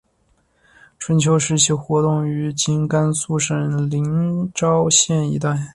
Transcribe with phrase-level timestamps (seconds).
[0.97, 5.67] 春秋时期活动于今甘肃省临洮县一带。